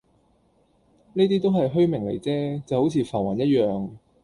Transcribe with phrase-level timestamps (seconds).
[1.13, 3.91] 呢啲都係虛名嚟啫，就好似浮雲一樣